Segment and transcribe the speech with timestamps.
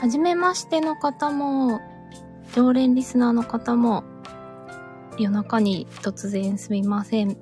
[0.00, 1.80] はじめましての方も、
[2.54, 4.04] 常連リスナーの方も、
[5.18, 7.36] 夜中に突然すみません。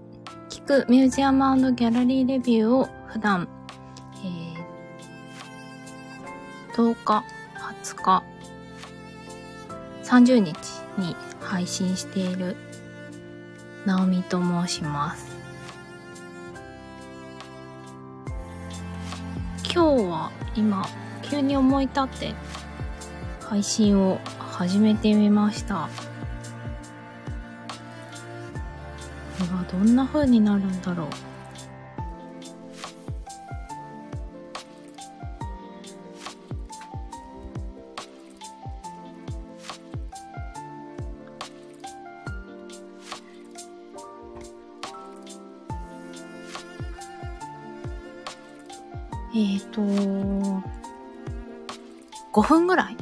[0.48, 3.46] 聞くミュージアムギャラリーレビューを普段、
[4.24, 7.24] えー、10日、
[7.82, 8.24] 20日、
[10.04, 10.56] 30日
[10.96, 12.56] に配信している、
[13.84, 15.36] ナオミと申します。
[19.62, 20.86] 今日は今、
[21.28, 22.34] 急に思い立って
[23.40, 25.88] 配信を始めてみました。
[29.38, 31.06] これはどんな風になるんだろう。
[49.38, 50.85] えっ、ー、と、
[52.36, 52.96] 5分ぐらい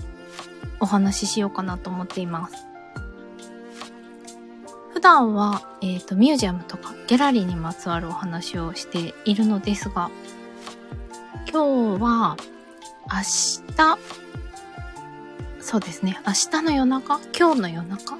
[0.78, 2.54] お話ししようかなと思っています。
[4.92, 10.08] 普段は、えっ、ー、と、ミュージアムとかギャラリーにまつわるお話をしているのですが、
[11.52, 12.36] 今日は
[13.10, 13.18] 明
[13.76, 13.98] 日、
[15.60, 17.20] そうですね、明日の夜中？
[17.36, 18.16] 今日の夜中？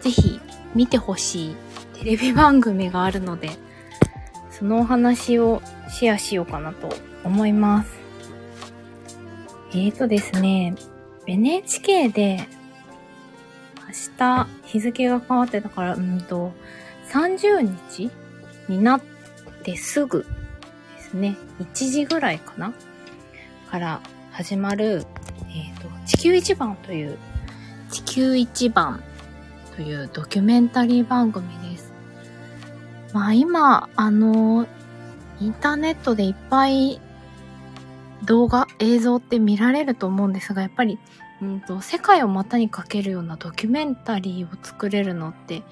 [0.00, 0.40] ぜひ
[0.74, 1.56] 見てほしい
[1.98, 3.50] テレビ番組があるので、
[4.62, 6.88] そのお話をシェアしようかなと
[7.24, 7.90] 思います。
[9.72, 10.76] えーとですね、
[11.26, 12.46] NHK で
[13.88, 16.52] 明日日付が変わってたから、うんと、
[17.10, 18.12] 30日
[18.68, 19.02] になっ
[19.64, 20.24] てすぐ
[20.96, 22.72] ですね、1時ぐらいかな
[23.68, 25.04] から始まる、
[25.48, 27.18] えっ、ー、と、地球一番という、
[27.90, 29.02] 地球一番
[29.74, 31.61] というドキュメンタリー番組。
[33.12, 34.66] まあ今、あの、
[35.40, 37.00] インターネットでいっぱい
[38.24, 40.98] 動画、映像って見られると思うんですが、やっぱり、
[41.40, 45.62] うんと、世界を股にかけるようなドキュメンタリーを作れるのって、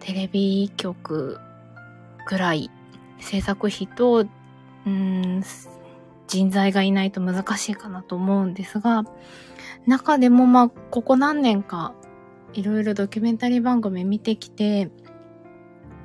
[0.00, 1.38] テレビ局
[2.26, 2.70] ぐらい
[3.18, 4.26] 制作費と、
[4.86, 5.42] うん、
[6.26, 9.04] 人材がいないと難しいかなと思うんですが、
[9.86, 11.92] 中でもまあ、ここ何年か、
[12.52, 14.90] いろいろドキュメンタリー番組見てきて、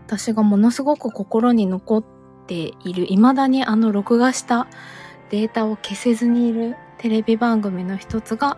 [0.07, 2.03] 私がものすごく心に残っ
[2.45, 4.67] ている、未だにあの録画した
[5.31, 8.57] データを消せずにいるテレビ番組の一つが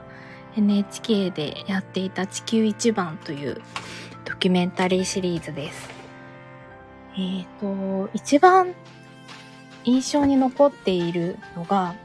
[0.58, 3.62] NHK でやっていた地球一番という
[4.26, 5.90] ドキュメンタリーシリーズです。
[7.18, 8.76] えっ、ー、と、一番
[9.86, 11.96] 印象に残っているのが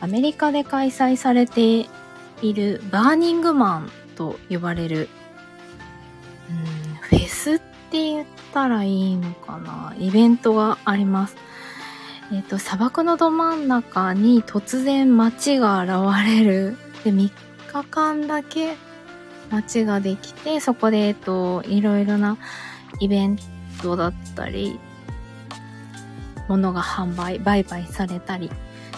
[0.00, 1.86] アメリカで開催されて
[2.40, 5.10] いるバーニングマンと呼ばれる、
[6.50, 9.94] うん、フェスって言ったらいいのかな？
[9.98, 11.36] イベントがあります。
[12.32, 16.76] えっ、と、砂漠のど真ん中に突然街が現れる。
[17.04, 17.30] で、3
[17.72, 18.74] 日間だけ
[19.50, 22.36] 街ができて、そこで、えっ、と、いろいろな
[22.98, 23.38] イベン
[23.80, 24.80] トだったり、
[26.48, 28.50] 物が販売、売買されたり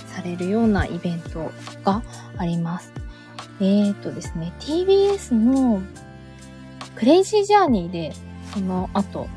[0.07, 1.53] されるようなイベント
[1.85, 2.03] が
[2.39, 2.93] あります。
[3.61, 5.83] えっ、ー、とですね、TBS の
[6.95, 8.13] クレイジージャーニーで
[8.53, 9.29] その後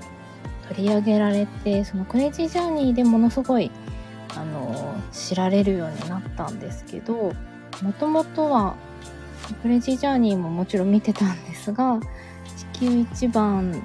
[0.70, 3.72] 取り上げられて、そのクレイジージャーニーでものすごい
[4.36, 7.34] あの知られるようになったんですけど
[7.82, 8.76] もともとは
[9.62, 12.00] クレイジージャーニーももちろん見てたんですが
[12.74, 13.84] 地球一番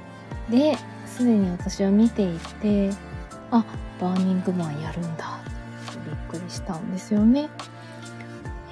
[0.48, 0.76] で
[1.06, 2.90] すでに私は見ていて
[3.50, 3.64] あ
[4.00, 5.56] バーニングマンやるんだっ
[6.06, 7.48] びっくりしたんですよね。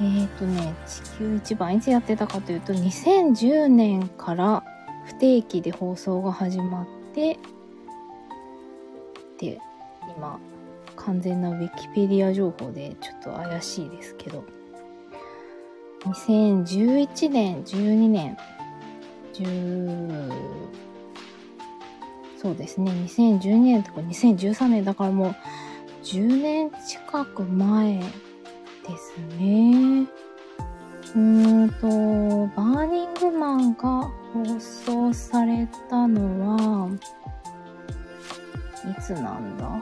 [0.00, 4.64] えっ、ー、とね地球一番いつやってたかというと2010年から
[5.06, 7.38] 不定期で放送が始まって
[9.38, 9.60] で
[10.16, 10.38] 今
[10.96, 14.44] 完全なウィキペディア情報でちょっと怪しいですけど、
[16.04, 18.36] 2011年、12年、
[19.34, 20.32] 10、
[22.36, 25.34] そうですね、2012年とか2013年だからもう
[26.04, 28.04] 10年近く前で
[28.96, 30.06] すね。
[31.14, 31.86] うーんと、
[32.54, 36.90] バーニングマンが放送されたのは、
[38.90, 39.80] いつなんだ？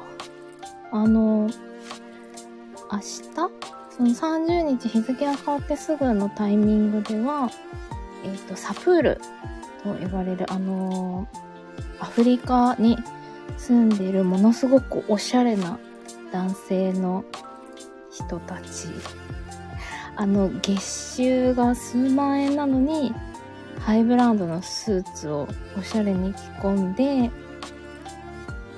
[0.92, 1.48] あの、
[2.92, 3.32] 明日？
[3.96, 7.50] その30日日付が変わってすぐのタイミングでは、
[8.24, 9.20] えっ、ー、と、サプール
[9.82, 11.26] と呼ばれる、あの
[11.98, 12.98] アフリカに
[13.56, 15.78] 住んでいるものすごくおしゃれな
[16.30, 17.24] 男性の
[18.12, 18.88] 人たち。
[20.14, 20.82] あの、月
[21.16, 23.14] 収が数万円なのに、
[23.84, 27.30] ハイブランドのスーツをおしゃれに着込んで、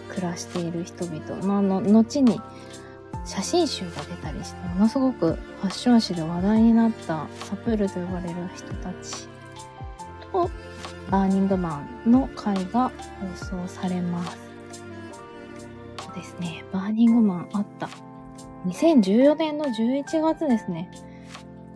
[0.08, 2.40] 暮らしている人々、まあ、の後に
[3.26, 9.28] 写真集が出たりして、ものすごくファッション誌で話題になったサプールと呼ばれる人たち
[10.32, 10.50] と、
[11.10, 12.90] バーニングマンの回が
[13.38, 14.38] 放送されます。
[15.98, 17.88] そうですね、バーニングマンあった。
[18.66, 20.90] 2014年の11月ですね。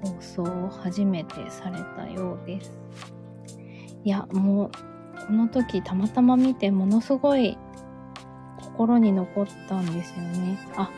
[0.02, 2.87] 放送を初めてされたようです。
[4.04, 4.70] いや、もう、
[5.26, 7.58] この時たまたま見てものすごい
[8.60, 10.58] 心に残ったんですよね。
[10.76, 10.90] あ、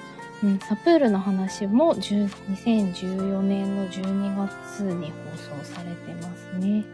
[0.43, 6.85] うん、サプールの話も2014年の12月に放送されてますね。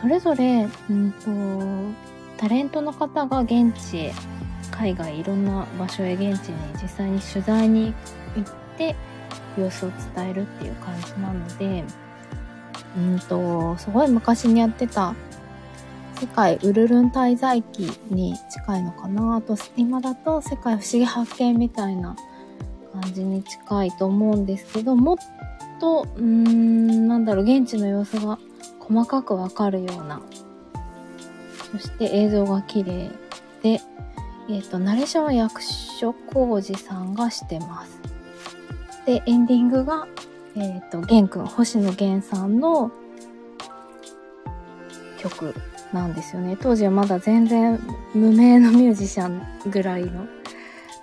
[0.00, 1.30] それぞれ、うんと、
[2.38, 4.12] タレントの方が現地へ、
[4.70, 7.94] 海外いろんな場所へ現地に実際に取材に
[8.34, 8.96] 行って
[9.56, 11.84] 様子を伝えるっていう感じなので、
[12.96, 15.14] うんと、すごい昔にやってた
[16.20, 22.16] 世界ウルルン滞在記に近いのかなあと今だと世界不思議発見みたいな
[22.92, 25.16] 感じに近いと思うんですけどもっ
[25.78, 28.38] とうーんなんだろう現地の様子が
[28.80, 30.22] 細かくわかるような。
[31.72, 33.10] そして映像が綺麗
[33.62, 33.80] で
[34.48, 38.00] えっ、ー、とナレーションは役所広司さんがしてます。
[39.04, 40.06] でエンディングが
[40.56, 42.90] えっ、ー、と玄くん星野源さんの
[45.18, 45.54] 曲
[45.92, 46.56] なんですよね。
[46.60, 47.78] 当時はまだ全然
[48.14, 50.26] 無名のミュージシャンぐらいの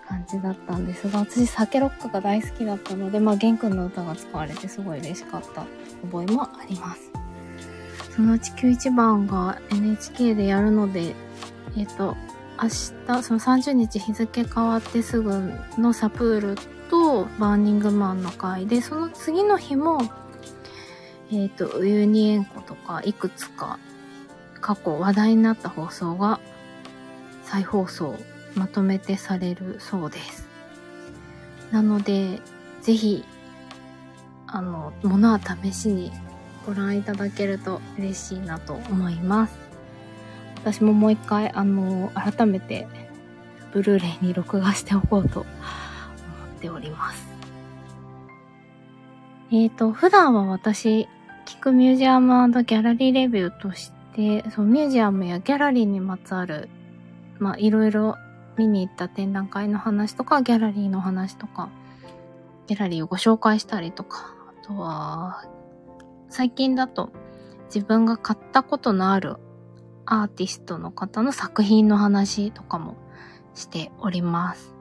[0.07, 5.65] 感じだったんですが、私酒ロックが大好きだったので、まあ、玄君の歌が使われてすごい嬉しかった
[6.03, 7.11] 覚えもあります。
[8.15, 11.15] その地球一番が NHK でやるので、
[11.75, 12.15] えっ、ー、と、
[12.61, 16.55] 明日、その30日日付変わってすぐのサプール
[16.93, 20.03] とバーニングマンの回で、その次の日も、
[21.31, 23.79] えっ、ー、と、ウユニ塩湖とかいくつか
[24.61, 26.39] 過去話題になった放送が
[27.41, 28.15] 再放送
[28.53, 30.47] まとめてされるそうです。
[31.71, 32.41] なので、
[32.83, 33.25] ぜひ、
[34.45, 36.11] あの、ものは試しに
[36.63, 39.55] ご覧いただけると嬉しいなと思います。
[40.57, 42.87] 私ももう一回、あの、改めて、
[43.71, 45.47] ブルーレイに録画しておこうと
[46.63, 47.27] ております。
[49.51, 51.07] えっ、ー、と、普段は私、
[51.45, 56.69] 聞くミュージアムギャラリーレビューとして、そう、ミュージアムやギャラリーにまつわる、
[57.37, 58.15] まあ、いろいろ
[58.57, 61.69] 見に行った展覧会の話とか、ギャラリーの話とか、
[62.67, 64.33] ギャラリーをご紹介したりとか、
[64.63, 65.43] あとは、
[66.29, 67.11] 最近だと
[67.65, 69.35] 自分が買ったことのある
[70.05, 72.95] アーティストの方の作品の話とかも
[73.53, 74.72] しております。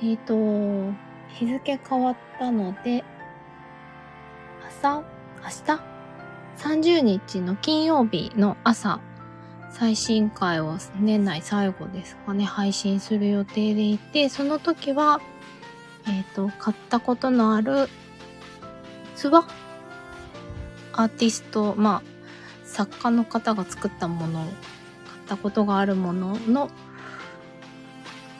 [0.00, 0.94] えっ、ー、と、
[1.28, 3.04] 日付変わったので、
[4.66, 5.02] 朝、
[5.42, 5.80] 明日
[6.56, 9.00] ？30日の金曜日の朝、
[9.70, 15.20] 最新回を年内最後ですかね、配信する予定でいて、その時は、
[16.06, 17.88] えっ、ー、と、買ったことのある
[19.16, 19.26] 器
[20.92, 21.08] アー？
[21.08, 22.02] ティスト、まあ、
[22.64, 24.50] 作家の方が作ったもの、買っ
[25.26, 26.70] たことがあるものの、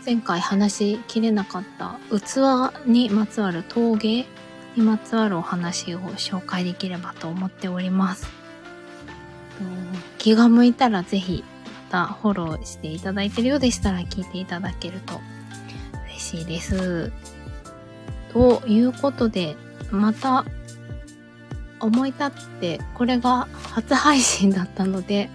[0.08, 4.24] 前回話しきれなかった器にまつわる陶芸
[4.74, 8.26] にまつわるお話を紹介できればと思っております。
[10.16, 11.44] 気が向いたらぜひ
[11.90, 15.20] またフォローしていただいてるようでしたら聞いていただけると
[16.06, 17.12] 嬉しいです。
[18.32, 19.56] ということで、
[19.90, 20.46] また
[21.80, 25.28] 思い立ってこれが初配信だったので、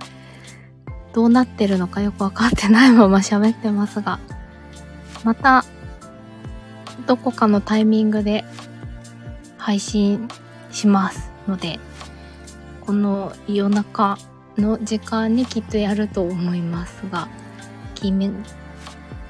[1.14, 4.20] どうなってるのかよくわかってないまま喋ってますが、
[5.24, 5.64] また
[7.08, 8.44] どこかのタイミングで
[9.58, 10.28] 配信
[10.72, 11.80] しますので、
[12.82, 14.18] この夜中
[14.58, 17.28] の時間にきっとやると思いますが、
[17.96, 18.30] 決め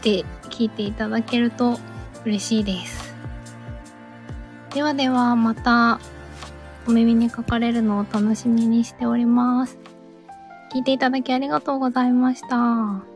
[0.02, 1.80] て聞いていただけると
[2.26, 3.14] 嬉しいです。
[4.74, 6.00] ではではまた
[6.88, 9.78] お耳にかかれるのを楽しみにしております。
[10.74, 13.13] 聞いていただきありがとうございました。